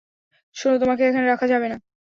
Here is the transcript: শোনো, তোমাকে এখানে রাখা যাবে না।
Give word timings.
শোনো, 0.55 0.75
তোমাকে 0.79 1.03
এখানে 1.05 1.25
রাখা 1.27 1.45
যাবে 1.47 1.67
না। 1.67 1.77